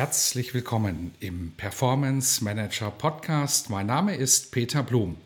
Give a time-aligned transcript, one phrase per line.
[0.00, 3.68] Herzlich willkommen im Performance Manager Podcast.
[3.68, 5.18] Mein Name ist Peter Blum.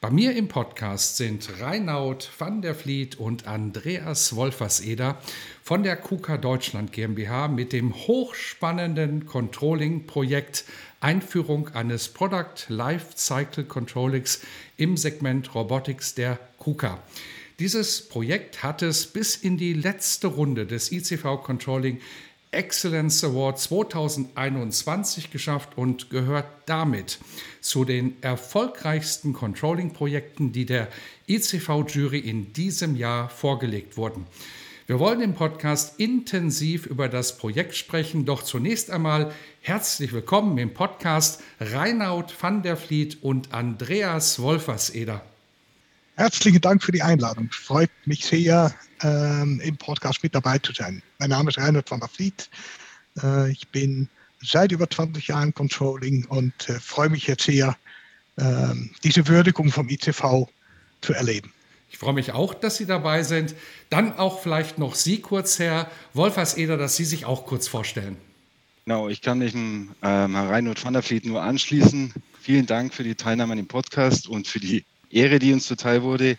[0.00, 5.20] Bei mir im Podcast sind Reinaud van der Vliet und Andreas Wolferseder
[5.64, 10.66] von der KUKA Deutschland GmbH mit dem hochspannenden Controlling-Projekt
[11.00, 14.40] Einführung eines Product Lifecycle Controllings
[14.76, 17.02] im Segment Robotics der KUKA.
[17.58, 22.00] Dieses Projekt hat es bis in die letzte Runde des ICV Controlling
[22.52, 27.18] Excellence Award 2021 geschafft und gehört damit
[27.60, 30.88] zu den erfolgreichsten Controlling-Projekten, die der
[31.26, 34.26] ICV-Jury in diesem Jahr vorgelegt wurden.
[34.86, 40.74] Wir wollen im Podcast intensiv über das Projekt sprechen, doch zunächst einmal herzlich willkommen im
[40.74, 45.24] Podcast Reinaud van der Vliet und Andreas Wolferseder.
[46.16, 47.48] Herzlichen Dank für die Einladung.
[47.50, 51.02] Freut mich sehr, ähm, im Podcast mit dabei zu sein.
[51.18, 52.50] Mein Name ist Reinhard van der Vliet.
[53.22, 54.08] Äh, ich bin
[54.42, 57.76] seit über 20 Jahren Controlling und äh, freue mich jetzt sehr,
[58.36, 60.48] äh, diese Würdigung vom ICV
[61.00, 61.52] zu erleben.
[61.90, 63.54] Ich freue mich auch, dass Sie dabei sind.
[63.88, 68.16] Dann auch vielleicht noch Sie kurz, Herr Wolferseder, dass Sie sich auch kurz vorstellen.
[68.84, 72.12] Genau, ich kann mich ähm, Herrn Reinhard van der Vliet nur anschließen.
[72.40, 76.02] Vielen Dank für die Teilnahme an dem Podcast und für die Ehre, die uns zuteil
[76.02, 76.36] wurde.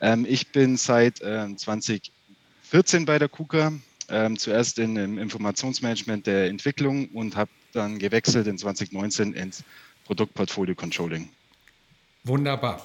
[0.00, 3.72] Ähm, ich bin seit äh, 2014 bei der KUKA,
[4.08, 9.62] ähm, zuerst in, im Informationsmanagement der Entwicklung und habe dann gewechselt in 2019 ins
[10.04, 11.28] Produktportfolio Controlling.
[12.24, 12.82] Wunderbar.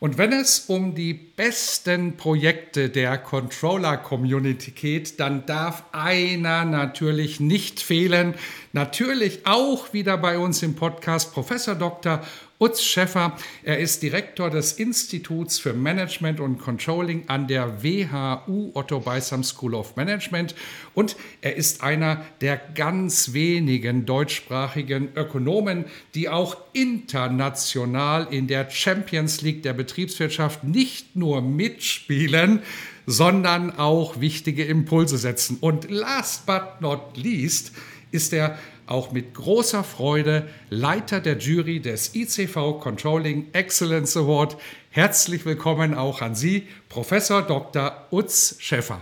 [0.00, 7.80] Und wenn es um die besten Projekte der Controller-Community geht, dann darf einer natürlich nicht
[7.80, 8.34] fehlen.
[8.74, 12.22] Natürlich auch wieder bei uns im Podcast Professor Dr.
[12.60, 13.36] Utz Schäffer.
[13.64, 19.74] Er ist Direktor des Instituts für Management und Controlling an der WHU Otto Beisam School
[19.74, 20.54] of Management
[20.94, 29.42] und er ist einer der ganz wenigen deutschsprachigen Ökonomen, die auch international in der Champions
[29.42, 32.62] League der Betriebswirtschaft nicht nur mitspielen,
[33.04, 35.58] sondern auch wichtige Impulse setzen.
[35.60, 37.72] Und last but not least
[38.14, 44.56] ist er auch mit großer Freude Leiter der Jury des ICV Controlling Excellence Award.
[44.90, 48.06] Herzlich willkommen auch an Sie, Professor Dr.
[48.12, 49.00] Utz Schäffer.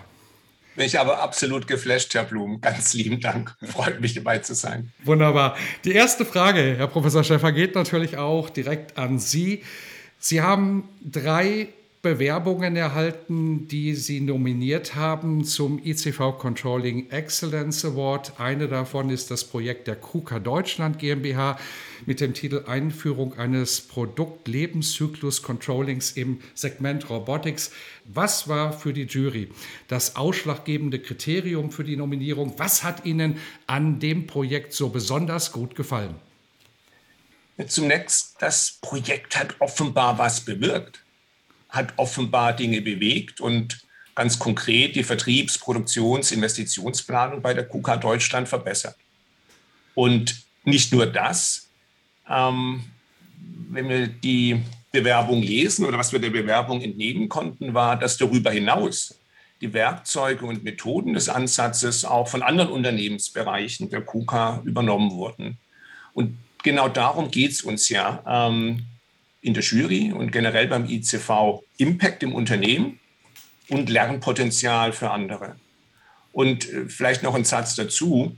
[0.76, 2.62] Bin ich aber absolut geflasht, Herr Blum.
[2.62, 3.54] Ganz lieben Dank.
[3.62, 4.90] Freut mich dabei zu sein.
[5.04, 5.56] Wunderbar.
[5.84, 9.62] Die erste Frage, Herr Professor Schäffer, geht natürlich auch direkt an Sie.
[10.18, 11.68] Sie haben drei
[12.02, 18.40] Bewerbungen erhalten, die Sie nominiert haben zum ICV Controlling Excellence Award.
[18.40, 21.60] Eine davon ist das Projekt der KUKA Deutschland GmbH
[22.04, 27.70] mit dem Titel Einführung eines Produktlebenszyklus-Controllings im Segment Robotics.
[28.04, 29.52] Was war für die Jury
[29.86, 32.54] das ausschlaggebende Kriterium für die Nominierung?
[32.56, 36.16] Was hat Ihnen an dem Projekt so besonders gut gefallen?
[37.68, 41.01] Zunächst, das Projekt hat offenbar was bewirkt
[41.72, 43.80] hat offenbar Dinge bewegt und
[44.14, 48.94] ganz konkret die Vertriebs-, Produktions-, Investitionsplanung bei der KUKA Deutschland verbessert.
[49.94, 51.68] Und nicht nur das,
[52.28, 52.84] ähm,
[53.70, 54.62] wenn wir die
[54.92, 59.18] Bewerbung lesen oder was wir der Bewerbung entnehmen konnten, war, dass darüber hinaus
[59.62, 65.56] die Werkzeuge und Methoden des Ansatzes auch von anderen Unternehmensbereichen der KUKA übernommen wurden.
[66.12, 68.22] Und genau darum geht es uns ja.
[68.26, 68.84] Ähm,
[69.42, 72.98] in der Jury und generell beim ICV Impact im Unternehmen
[73.68, 75.56] und Lernpotenzial für andere.
[76.32, 78.36] Und äh, vielleicht noch ein Satz dazu,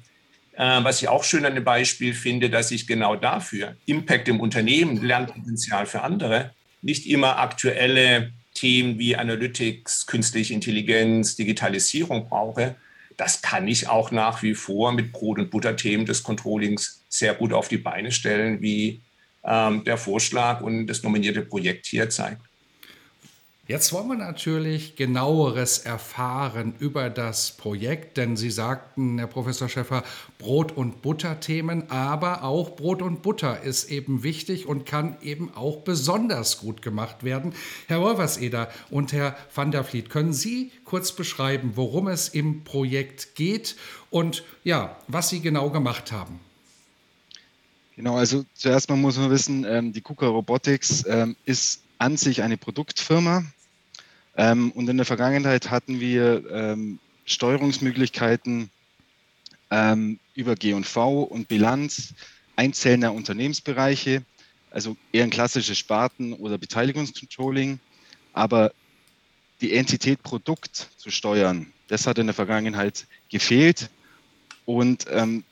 [0.55, 4.41] äh, was ich auch schön an dem Beispiel finde, dass ich genau dafür Impact im
[4.41, 6.53] Unternehmen, Lernpotenzial für andere,
[6.83, 12.77] nicht immer aktuelle Themen wie Analytics, künstliche Intelligenz, Digitalisierung brauche.
[13.17, 17.53] Das kann ich auch nach wie vor mit Brot- und Butterthemen des Controllings sehr gut
[17.53, 19.01] auf die Beine stellen, wie
[19.45, 22.41] der Vorschlag und das nominierte Projekt hier zeigt.
[23.67, 30.05] Jetzt wollen wir natürlich genaueres erfahren über das Projekt, denn Sie sagten, Herr Professor Schäffer,
[30.39, 35.79] Brot- und Butter-Themen, aber auch Brot und Butter ist eben wichtig und kann eben auch
[35.79, 37.55] besonders gut gemacht werden.
[37.87, 43.35] Herr Wolverseder und Herr van der Vliet, können Sie kurz beschreiben, worum es im Projekt
[43.35, 43.77] geht
[44.11, 46.39] und ja, was Sie genau gemacht haben?
[47.97, 52.43] Genau, also zuerst mal muss man wissen, ähm, die KUKA Robotics ähm, ist an sich
[52.43, 53.45] eine Produktfirma.
[54.37, 58.69] Ähm, und in der Vergangenheit hatten wir ähm, Steuerungsmöglichkeiten
[59.71, 62.15] ähm, über G&V und Bilanz
[62.57, 64.25] einzelner Unternehmensbereiche,
[64.71, 67.79] also eher ein klassisches Sparten- oder Beteiligungscontrolling.
[68.33, 68.73] Aber
[69.61, 73.89] die Entität Produkt zu steuern, das hat in der Vergangenheit gefehlt.
[74.65, 75.45] Und ähm,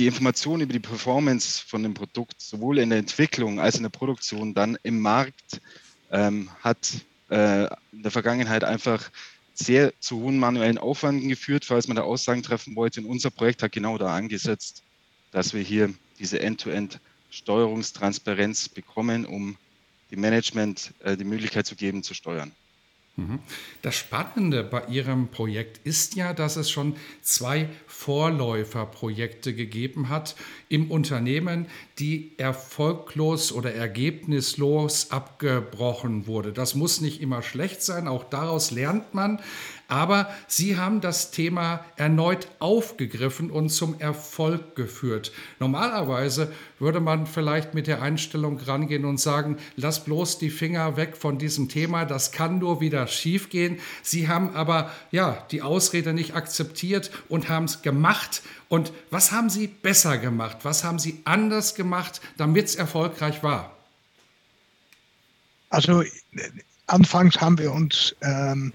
[0.00, 3.90] die Information über die Performance von dem Produkt sowohl in der Entwicklung als in der
[3.90, 5.60] Produktion dann im Markt
[6.10, 9.10] ähm, hat äh, in der Vergangenheit einfach
[9.52, 13.02] sehr zu hohen manuellen Aufwanden geführt, falls man da Aussagen treffen wollte.
[13.02, 14.82] Und unser Projekt hat genau da angesetzt,
[15.32, 19.58] dass wir hier diese End-to-End-Steuerungstransparenz bekommen, um
[20.10, 22.52] dem Management äh, die Möglichkeit zu geben, zu steuern.
[23.20, 23.38] Mhm.
[23.82, 30.36] Das Spannende bei Ihrem Projekt ist ja, dass es schon zwei Vorläuferprojekte gegeben hat
[30.68, 31.66] im Unternehmen,
[31.98, 36.52] die erfolglos oder ergebnislos abgebrochen wurde.
[36.52, 39.40] Das muss nicht immer schlecht sein, auch daraus lernt man.
[39.90, 45.32] Aber Sie haben das Thema erneut aufgegriffen und zum Erfolg geführt.
[45.58, 51.16] Normalerweise würde man vielleicht mit der Einstellung rangehen und sagen, lass bloß die Finger weg
[51.16, 53.80] von diesem Thema, das kann nur wieder schiefgehen.
[54.02, 58.42] Sie haben aber ja die Ausrede nicht akzeptiert und haben es gemacht.
[58.68, 60.58] Und was haben Sie besser gemacht?
[60.62, 63.76] Was haben Sie anders gemacht, damit es erfolgreich war?
[65.70, 66.04] Also
[66.86, 68.72] anfangs haben wir uns ähm,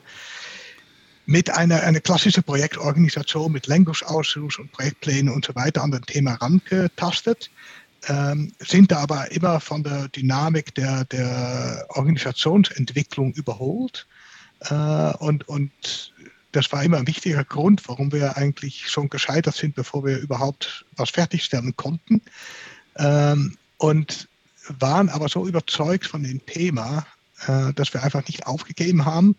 [1.26, 6.36] mit einer, einer klassischen Projektorganisation mit Lenkungsausschuss und Projektpläne und so weiter an das Thema
[6.36, 7.50] rangetastet,
[8.08, 14.06] ähm, sind da aber immer von der Dynamik der, der Organisationsentwicklung überholt.
[14.60, 14.74] Äh,
[15.18, 16.14] und, und
[16.52, 20.86] das war immer ein wichtiger Grund, warum wir eigentlich schon gescheitert sind, bevor wir überhaupt
[20.96, 22.22] was fertigstellen konnten.
[22.98, 24.28] Ähm, und
[24.68, 27.06] waren aber so überzeugt von dem Thema,
[27.48, 29.36] äh, dass wir einfach nicht aufgegeben haben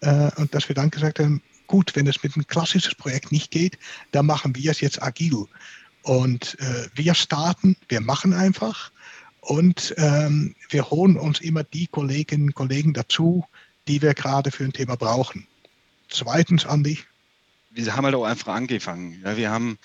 [0.00, 3.50] äh, und dass wir dann gesagt haben, gut, wenn es mit einem klassischen Projekt nicht
[3.50, 3.78] geht,
[4.12, 5.46] dann machen wir es jetzt agil.
[6.02, 8.90] Und äh, wir starten, wir machen einfach
[9.40, 13.44] und ähm, wir holen uns immer die Kolleginnen und Kollegen dazu,
[13.86, 15.46] die wir gerade für ein Thema brauchen.
[16.08, 16.98] Zweitens, Andi.
[17.70, 19.20] Wir haben halt auch einfach angefangen.
[19.22, 19.78] Ja, wir haben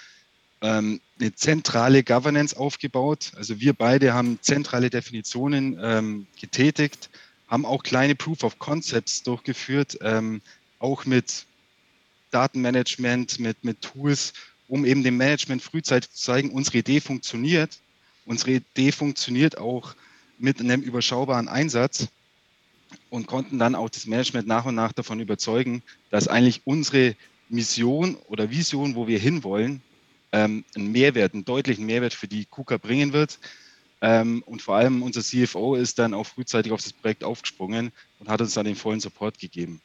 [0.61, 3.33] ähm, eine zentrale Governance aufgebaut.
[3.35, 7.09] Also wir beide haben zentrale Definitionen ähm, getätigt
[7.47, 10.41] haben auch kleine Proof of Concepts durchgeführt, ähm,
[10.79, 11.45] auch mit
[12.31, 14.33] Datenmanagement, mit, mit Tools,
[14.67, 17.79] um eben dem Management frühzeitig zu zeigen, unsere Idee funktioniert.
[18.25, 19.95] Unsere Idee funktioniert auch
[20.39, 22.07] mit einem überschaubaren Einsatz
[23.09, 27.15] und konnten dann auch das Management nach und nach davon überzeugen, dass eigentlich unsere
[27.49, 29.81] Mission oder Vision, wo wir hinwollen,
[30.31, 33.39] ähm, einen Mehrwert, einen deutlichen Mehrwert für die KUKA bringen wird.
[34.03, 38.27] Ähm, und vor allem unser CFO ist dann auch frühzeitig auf das Projekt aufgesprungen und
[38.27, 39.81] hat uns dann den vollen Support gegeben.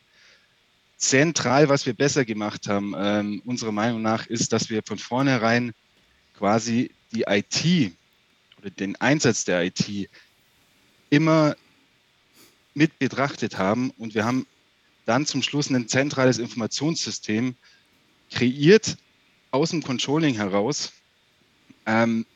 [0.97, 5.73] Zentral, was wir besser gemacht haben, ähm, unserer Meinung nach, ist, dass wir von vornherein
[6.35, 7.93] quasi die IT
[8.59, 10.11] oder den Einsatz der IT
[11.11, 11.55] immer
[12.75, 14.49] mit betrachtet haben und wir haben
[15.07, 17.55] dann zum Schluss ein zentrales Informationssystem
[18.33, 18.97] kreiert
[19.53, 20.93] aus dem Controlling heraus,
[21.87, 22.27] ähm,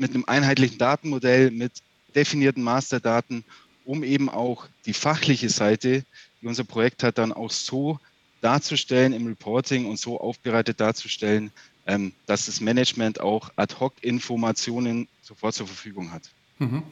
[0.00, 1.72] mit einem einheitlichen Datenmodell, mit
[2.14, 3.44] definierten Masterdaten,
[3.84, 6.04] um eben auch die fachliche Seite,
[6.40, 7.98] die unser Projekt hat, dann auch so
[8.40, 11.50] darzustellen im Reporting und so aufbereitet darzustellen,
[11.86, 16.30] ähm, dass das Management auch Ad-Hoc-Informationen sofort zur Verfügung hat.
[16.58, 16.82] Mhm.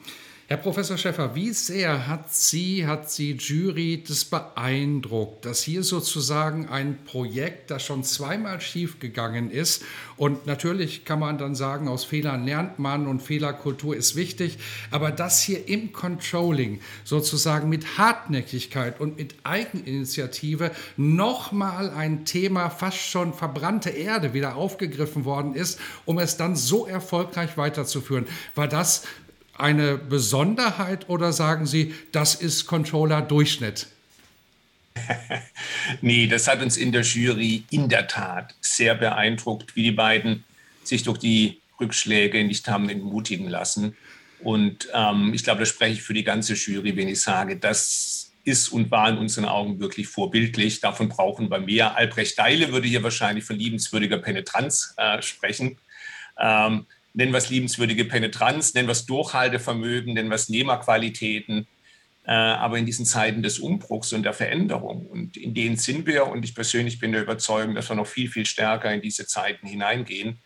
[0.50, 6.70] Herr Professor Schäffer, wie sehr hat Sie, hat Sie Jury das beeindruckt, dass hier sozusagen
[6.70, 9.84] ein Projekt, das schon zweimal schiefgegangen ist
[10.16, 14.56] und natürlich kann man dann sagen, aus Fehlern lernt man und Fehlerkultur ist wichtig,
[14.90, 22.96] aber das hier im Controlling sozusagen mit Hartnäckigkeit und mit Eigeninitiative nochmal ein Thema, fast
[22.96, 28.26] schon verbrannte Erde wieder aufgegriffen worden ist, um es dann so erfolgreich weiterzuführen.
[28.54, 29.02] War das
[29.60, 33.88] eine Besonderheit oder sagen Sie, das ist Controller-Durchschnitt?
[36.00, 40.44] nee, das hat uns in der Jury in der Tat sehr beeindruckt, wie die beiden
[40.82, 43.96] sich durch die Rückschläge nicht haben entmutigen lassen.
[44.40, 48.30] Und ähm, ich glaube, da spreche ich für die ganze Jury, wenn ich sage, das
[48.44, 50.80] ist und war in unseren Augen wirklich vorbildlich.
[50.80, 51.96] Davon brauchen wir mehr.
[51.96, 55.76] Albrecht Deile würde hier wahrscheinlich von liebenswürdiger Penetranz äh, sprechen.
[56.38, 61.66] Ähm, nennen wir es liebenswürdige Penetranz, nennen wir es Durchhaltevermögen, nennen wir es Nehmerqualitäten.
[62.28, 66.26] Äh, aber in diesen Zeiten des Umbruchs und der Veränderung und in denen sind wir
[66.26, 69.66] und ich persönlich bin der Überzeugung, dass wir noch viel, viel stärker in diese Zeiten
[69.66, 70.38] hineingehen,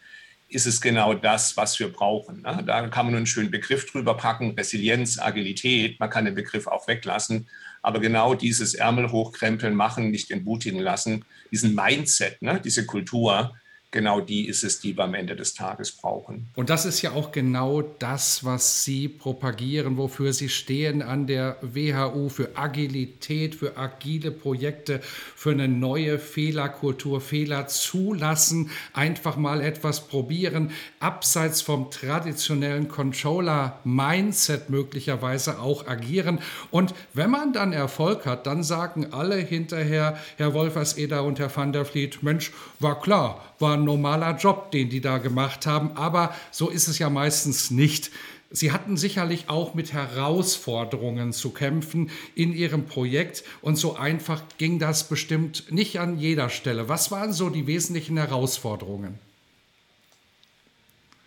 [0.49, 2.42] ist es genau das, was wir brauchen.
[2.42, 2.62] Ne?
[2.64, 6.87] Da kann man einen schönen Begriff drüber packen, Resilienz, Agilität, man kann den Begriff auch
[6.87, 7.49] weglassen,
[7.83, 12.61] aber genau dieses Ärmel hochkrempeln, machen, nicht entmutigen lassen, diesen Mindset, ne?
[12.64, 13.57] diese Kultur,
[13.93, 16.49] genau die ist es, die wir am Ende des Tages brauchen.
[16.57, 21.59] Und das ist ja auch genau das, was Sie propagieren, wofür Sie stehen an der
[21.61, 25.01] WHU, für Agilität, für agile Projekte,
[25.37, 35.61] für eine neue Fehlerkultur, Fehler zulassen, einfach mal etwas probieren, abseits vom traditionellen Controller-Mindset möglicherweise
[35.61, 36.41] auch agieren.
[36.71, 41.73] Und wenn man dann Erfolg hat, dann sagen alle hinterher, Herr Wolferseder und Herr van
[41.73, 45.97] der Vliet, Mensch, war klar, war ein normaler Job, den die da gemacht haben.
[45.97, 48.11] Aber so ist es ja meistens nicht.
[48.50, 54.78] Sie hatten sicherlich auch mit Herausforderungen zu kämpfen in Ihrem Projekt und so einfach ging
[54.78, 56.87] das bestimmt nicht an jeder Stelle.
[56.87, 59.19] Was waren so die wesentlichen Herausforderungen?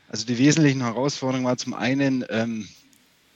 [0.07, 2.67] Also die wesentlichen Herausforderungen waren zum einen, ähm,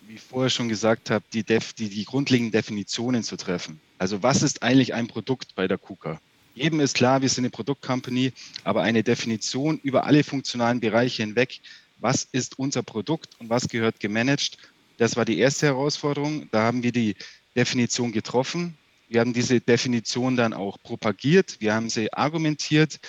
[0.07, 3.81] wie ich vorher schon gesagt habe, die, die, die grundlegenden Definitionen zu treffen.
[3.97, 6.21] Also was ist eigentlich ein Produkt bei der KUKA?
[6.59, 8.33] Jedem ist klar, wir sind eine Produktcompany,
[8.65, 11.61] aber eine Definition über alle funktionalen Bereiche hinweg,
[11.99, 14.57] was ist unser Produkt und was gehört gemanagt,
[14.97, 16.49] das war die erste Herausforderung.
[16.51, 17.15] Da haben wir die
[17.55, 18.77] Definition getroffen.
[19.07, 22.99] Wir haben diese Definition dann auch propagiert, wir haben sie argumentiert.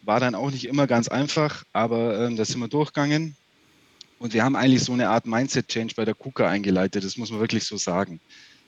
[0.00, 3.36] War dann auch nicht immer ganz einfach, aber äh, da sind wir durchgegangen.
[4.18, 7.40] Und wir haben eigentlich so eine Art Mindset-Change bei der KUKA eingeleitet, das muss man
[7.40, 8.18] wirklich so sagen.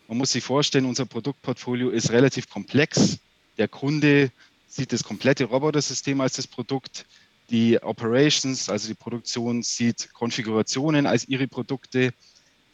[0.08, 3.18] Man muss sich vorstellen, unser Produktportfolio ist relativ komplex.
[3.60, 4.32] Der Kunde
[4.68, 7.04] sieht das komplette Robotersystem als das Produkt.
[7.50, 12.14] Die Operations, also die Produktion, sieht Konfigurationen als ihre Produkte.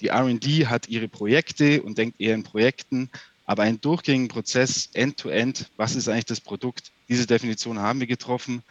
[0.00, 3.10] Die RD hat ihre Projekte und denkt eher in Projekten.
[3.46, 6.92] Aber einen durchgängigen Prozess, End-to-End, -End, was ist eigentlich das Produkt?
[7.08, 8.62] Diese Definition haben wir getroffen.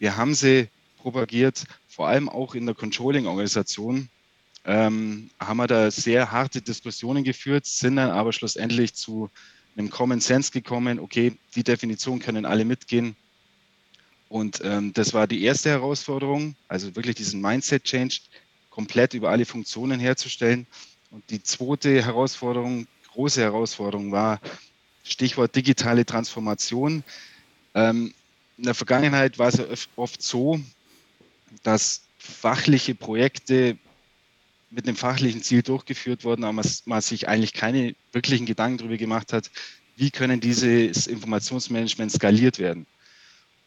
[0.00, 0.66] Wir haben sie
[0.98, 4.08] propagiert, vor allem auch in der Controlling-Organisation.
[4.64, 9.30] Ähm, haben wir da sehr harte Diskussionen geführt, sind dann aber schlussendlich zu
[9.76, 13.16] einem Common Sense gekommen, okay, die Definition können alle mitgehen.
[14.28, 18.20] Und ähm, das war die erste Herausforderung, also wirklich diesen Mindset-Change
[18.70, 20.66] komplett über alle Funktionen herzustellen.
[21.10, 24.40] Und die zweite Herausforderung, große Herausforderung war
[25.04, 27.04] Stichwort digitale Transformation.
[27.74, 28.14] Ähm,
[28.56, 30.60] in der Vergangenheit war es ja oft so,
[31.62, 33.76] dass fachliche Projekte
[34.72, 39.32] mit einem fachlichen Ziel durchgeführt worden, aber man sich eigentlich keine wirklichen Gedanken darüber gemacht
[39.32, 39.50] hat,
[39.96, 42.86] wie können dieses Informationsmanagement skaliert werden.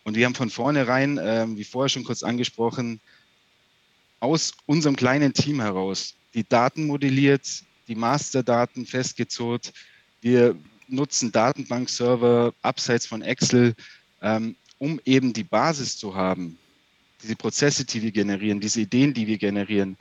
[0.04, 3.00] Und wir haben von vornherein, äh, wie vorher schon kurz angesprochen,
[4.20, 7.48] aus unserem kleinen Team heraus die Daten modelliert,
[7.88, 9.74] die Masterdaten festgezurrt.
[10.22, 10.56] Wir
[10.88, 13.76] nutzen Datenbankserver abseits von Excel,
[14.22, 16.58] ähm, um eben die Basis zu haben,
[17.22, 19.98] diese Prozesse, die wir generieren, diese Ideen, die wir generieren,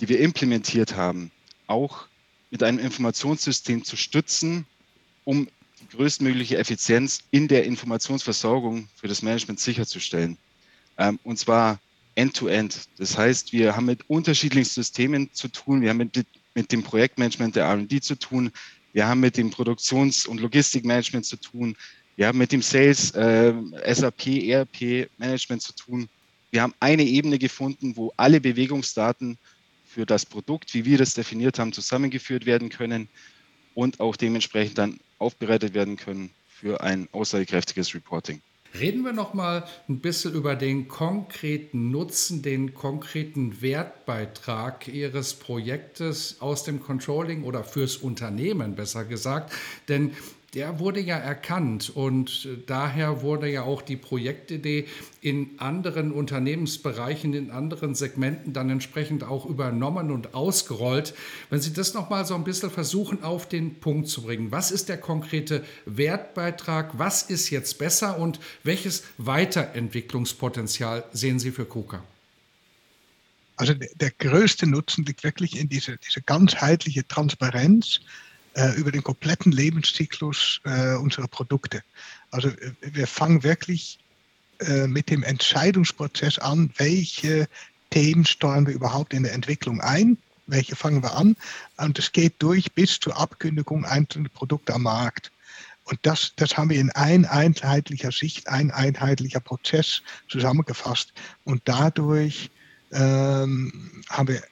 [0.00, 1.30] die wir implementiert haben,
[1.66, 2.06] auch
[2.50, 4.66] mit einem Informationssystem zu stützen,
[5.24, 5.46] um
[5.80, 10.36] die größtmögliche Effizienz in der Informationsversorgung für das Management sicherzustellen.
[10.98, 11.78] Ähm, und zwar
[12.14, 12.74] end-to-end.
[12.74, 12.88] -end.
[12.98, 15.80] Das heißt, wir haben mit unterschiedlichen Systemen zu tun.
[15.80, 18.50] Wir haben mit, mit dem Projektmanagement der RD zu tun.
[18.92, 21.76] Wir haben mit dem Produktions- und Logistikmanagement zu tun.
[22.16, 23.54] Wir haben mit dem Sales, äh,
[23.94, 26.08] SAP, ERP-Management zu tun.
[26.50, 29.38] Wir haben eine Ebene gefunden, wo alle Bewegungsdaten
[29.92, 33.08] für das Produkt, wie wir das definiert haben, zusammengeführt werden können
[33.74, 38.40] und auch dementsprechend dann aufbereitet werden können für ein aussagekräftiges Reporting.
[38.78, 46.36] Reden wir noch mal ein bisschen über den konkreten Nutzen, den konkreten Wertbeitrag Ihres Projektes
[46.40, 49.52] aus dem Controlling oder fürs Unternehmen besser gesagt.
[49.88, 50.12] Denn
[50.54, 54.88] der wurde ja erkannt und daher wurde ja auch die Projektidee
[55.20, 61.14] in anderen Unternehmensbereichen, in anderen Segmenten dann entsprechend auch übernommen und ausgerollt.
[61.50, 64.72] Wenn Sie das noch mal so ein bisschen versuchen auf den Punkt zu bringen, was
[64.72, 72.02] ist der konkrete Wertbeitrag, was ist jetzt besser und welches Weiterentwicklungspotenzial sehen Sie für KUKA?
[73.54, 78.00] Also der, größte Nutzen liegt wirklich in diese, diese ganzheitliche Transparenz
[78.54, 81.82] äh, über den kompletten Lebenszyklus äh, unserer Produkte.
[82.30, 83.98] Also äh, wir fangen wirklich
[84.60, 87.48] äh, mit dem Entscheidungsprozess an, welche
[87.90, 91.36] Themen steuern wir überhaupt in der Entwicklung ein, welche fangen wir an?
[91.76, 95.30] Und es geht durch bis zur Abkündigung einzelner Produkte am Markt.
[95.84, 101.12] Und das, das haben wir in ein einheitlicher Sicht, ein einheitlicher Prozess zusammengefasst.
[101.44, 102.50] Und dadurch
[102.92, 104.42] ähm, haben wir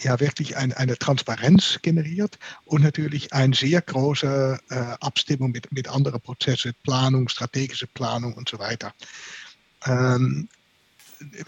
[0.00, 5.88] ja wirklich ein, eine Transparenz generiert und natürlich eine sehr große äh, Abstimmung mit, mit
[5.88, 8.92] anderen Prozessen, Planung, strategische Planung und so weiter.
[9.84, 10.48] Ähm,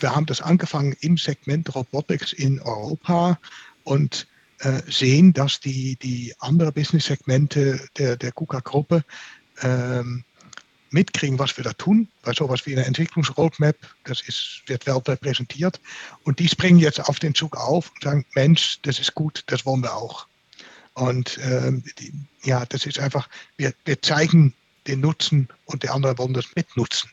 [0.00, 3.38] wir haben das angefangen im Segment Robotics in Europa
[3.84, 4.26] und
[4.60, 9.04] äh, sehen, dass die, die anderen Business-Segmente der, der KUKA-Gruppe
[9.62, 10.24] ähm,
[10.90, 15.80] mitkriegen, was wir da tun, bei sowas wie eine Entwicklungsroadmap, das ist, wird weltweit präsentiert.
[16.24, 19.66] Und die springen jetzt auf den Zug auf und sagen, Mensch, das ist gut, das
[19.66, 20.26] wollen wir auch.
[20.94, 24.54] Und ähm, die, ja, das ist einfach, wir, wir zeigen
[24.86, 27.10] den Nutzen und die anderen wollen das mitnutzen.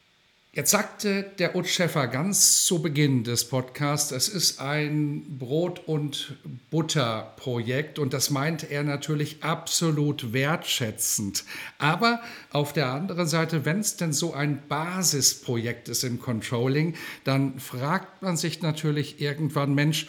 [0.55, 6.37] Jetzt sagte der Utz Schäffer ganz zu Beginn des Podcasts, es ist ein Brot- und
[6.71, 11.43] Butterprojekt und das meint er natürlich absolut wertschätzend.
[11.77, 12.21] Aber
[12.51, 16.95] auf der anderen Seite, wenn es denn so ein Basisprojekt ist im Controlling,
[17.25, 20.07] dann fragt man sich natürlich irgendwann, Mensch,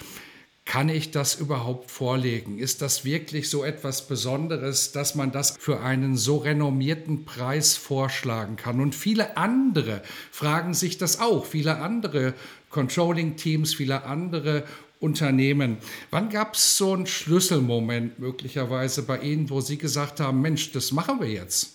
[0.67, 2.59] kann ich das überhaupt vorlegen?
[2.59, 8.57] Ist das wirklich so etwas Besonderes, dass man das für einen so renommierten Preis vorschlagen
[8.57, 8.81] kann?
[8.81, 12.35] Und viele andere fragen sich das auch, viele andere
[12.71, 14.65] Controlling-Teams, viele andere
[14.99, 15.79] Unternehmen.
[16.11, 20.91] Wann gab es so einen Schlüsselmoment möglicherweise bei Ihnen, wo Sie gesagt haben, Mensch, das
[20.91, 21.75] machen wir jetzt?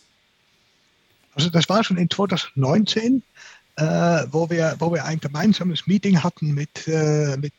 [1.33, 3.23] Also das war schon in 2019,
[3.77, 3.83] äh,
[4.31, 7.53] wo, wir, wo wir ein gemeinsames Meeting hatten mit, äh, mit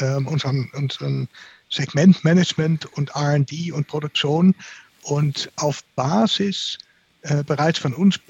[0.00, 1.28] ähm, unseren, unseren
[1.70, 4.54] Segmentmanagement und RD und Produktion
[5.02, 6.78] und auf Basis
[7.22, 8.20] äh, bereits von uns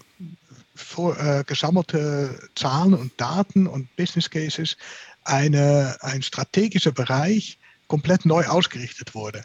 [0.75, 4.76] vor, äh, gesammelte Zahlen und Daten und Business Cases
[5.25, 9.45] eine, ein strategischer Bereich komplett neu ausgerichtet wurde.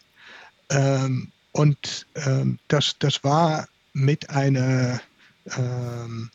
[0.70, 5.02] Ähm, und ähm, das, das war mit einer
[5.58, 6.30] ähm,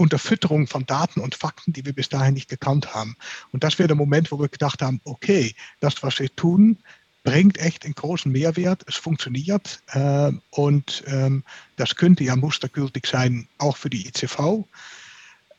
[0.00, 3.16] Unterfütterung von Daten und Fakten, die wir bis dahin nicht gekannt haben.
[3.52, 6.78] Und das wäre der Moment, wo wir gedacht haben, okay, das, was wir tun,
[7.22, 11.44] bringt echt einen großen Mehrwert, es funktioniert äh, und ähm,
[11.76, 14.64] das könnte ja mustergültig sein, auch für die ICV.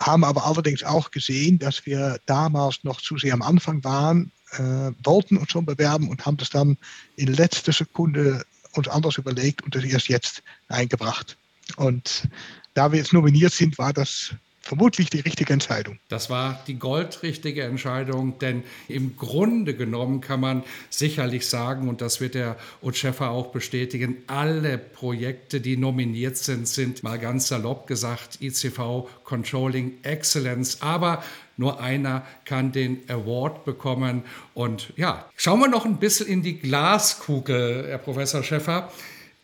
[0.01, 4.91] Haben aber allerdings auch gesehen, dass wir damals noch zu sehr am Anfang waren, äh,
[5.03, 6.77] wollten uns schon bewerben und haben das dann
[7.15, 11.37] in letzter Sekunde uns anders überlegt und das erst jetzt eingebracht.
[11.77, 12.27] Und
[12.73, 15.99] da wir jetzt nominiert sind, war das vermutlich die richtige Entscheidung.
[16.07, 22.21] Das war die goldrichtige Entscheidung, denn im Grunde genommen kann man sicherlich sagen, und das
[22.21, 28.39] wird der Utscheffer auch bestätigen, alle Projekte, die nominiert sind, sind mal ganz salopp gesagt
[28.39, 30.81] ICV Controlling Excellence.
[30.81, 31.23] Aber
[31.57, 34.23] nur einer kann den Award bekommen.
[34.53, 38.91] Und ja, schauen wir noch ein bisschen in die Glaskugel, Herr Professor Schäffer.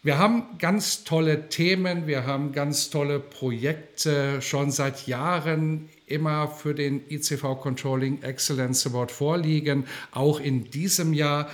[0.08, 6.74] Wir haben ganz tolle Themen, wir haben ganz tolle Projekte schon seit Jahren immer für
[6.74, 11.50] den ICV Controlling Excellence Award vorliegen, auch in diesem Jahr.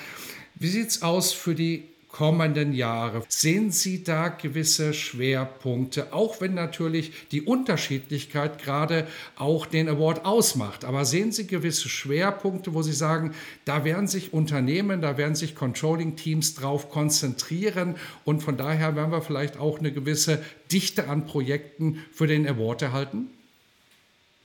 [0.53, 3.23] Wie sieht es aus für die kommenden Jahre.
[3.28, 10.86] Sehen Sie da gewisse Schwerpunkte, auch wenn natürlich die Unterschiedlichkeit gerade auch den Award ausmacht.
[10.86, 13.34] Aber sehen Sie gewisse Schwerpunkte, wo Sie sagen,
[13.65, 17.95] da werden sich Unternehmen, da werden sich Controlling-Teams drauf konzentrieren
[18.26, 20.39] und von daher werden wir vielleicht auch eine gewisse
[20.71, 23.32] Dichte an Projekten für den Award erhalten?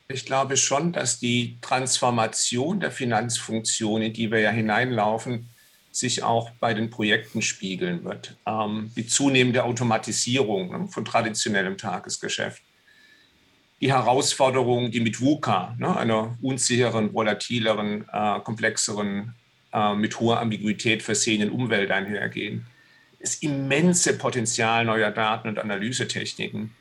[0.08, 5.50] Ich glaube schon, dass die Transformation der Finanzfunktion, in die wir ja hineinlaufen,
[5.90, 8.36] sich auch bei den Projekten spiegeln wird.
[8.46, 12.62] Ähm, die zunehmende Automatisierung ne, von traditionellem Tagesgeschäft.
[13.80, 19.34] Die Herausforderungen, die mit VUCA, ne, einer unsicheren, volatileren, äh, komplexeren,
[19.72, 22.66] äh, mit hoher Ambiguität versehenen Umwelt einhergehen.
[23.20, 26.74] Das immense Potenzial neuer Daten- und Analysetechniken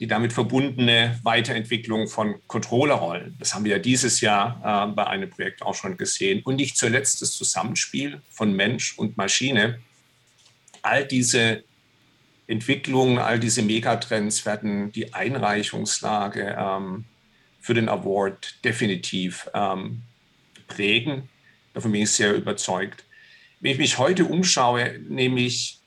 [0.00, 3.36] die damit verbundene Weiterentwicklung von Controllerrollen.
[3.38, 6.40] Das haben wir ja dieses Jahr äh, bei einem Projekt auch schon gesehen.
[6.42, 9.78] Und nicht zuletzt das Zusammenspiel von Mensch und Maschine.
[10.80, 11.64] All diese
[12.46, 17.04] Entwicklungen, all diese Megatrends werden die Einreichungslage ähm,
[17.60, 20.00] für den Award definitiv ähm,
[20.66, 21.28] prägen.
[21.74, 23.04] Davon bin ich sehr überzeugt.
[23.60, 25.79] Wenn ich mich heute umschaue, nehme ich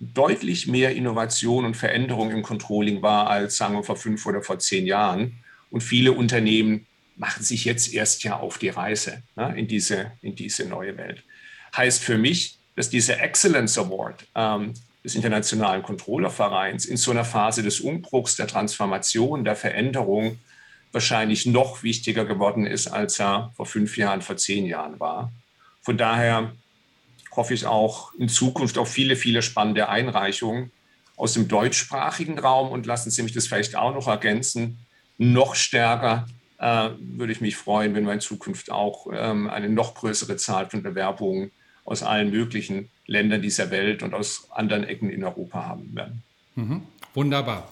[0.00, 4.58] deutlich mehr Innovation und Veränderung im Controlling war als, sagen wir, vor fünf oder vor
[4.58, 5.42] zehn Jahren.
[5.70, 10.36] Und viele Unternehmen machen sich jetzt erst ja auf die Reise ne, in, diese, in
[10.36, 11.22] diese neue Welt.
[11.74, 17.62] Heißt für mich, dass dieser Excellence Award ähm, des Internationalen Controllervereins in so einer Phase
[17.62, 20.38] des Umbruchs, der Transformation, der Veränderung
[20.92, 25.32] wahrscheinlich noch wichtiger geworden ist, als er vor fünf Jahren, vor zehn Jahren war.
[25.82, 26.52] Von daher
[27.36, 30.72] hoffe ich auch in Zukunft auf viele, viele spannende Einreichungen
[31.16, 32.70] aus dem deutschsprachigen Raum.
[32.70, 34.78] Und lassen Sie mich das vielleicht auch noch ergänzen.
[35.18, 36.26] Noch stärker
[36.58, 40.68] äh, würde ich mich freuen, wenn wir in Zukunft auch ähm, eine noch größere Zahl
[40.68, 41.50] von Bewerbungen
[41.84, 46.22] aus allen möglichen Ländern dieser Welt und aus anderen Ecken in Europa haben werden.
[46.56, 46.82] Mhm.
[47.14, 47.68] Wunderbar.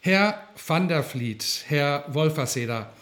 [0.00, 2.92] Herr van der Vliet, Herr Wolferseder,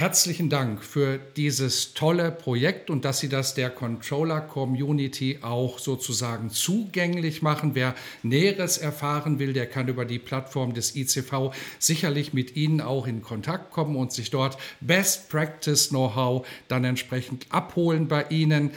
[0.00, 7.42] Herzlichen Dank für dieses tolle Projekt und dass Sie das der Controller-Community auch sozusagen zugänglich
[7.42, 7.74] machen.
[7.74, 13.06] Wer Näheres erfahren will, der kann über die Plattform des ICV sicherlich mit Ihnen auch
[13.06, 18.70] in Kontakt kommen und sich dort Best Practice Know-how dann entsprechend abholen bei Ihnen.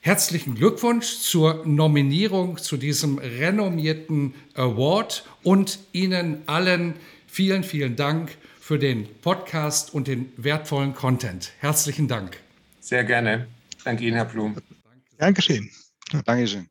[0.00, 6.94] Herzlichen Glückwunsch zur Nominierung zu diesem renommierten Award und Ihnen allen
[7.26, 11.52] vielen, vielen Dank für den Podcast und den wertvollen Content.
[11.58, 12.38] Herzlichen Dank.
[12.78, 13.48] Sehr gerne.
[13.84, 14.56] Danke Ihnen, Herr Blum.
[15.18, 15.68] Dankeschön.
[16.24, 16.68] Dankeschön.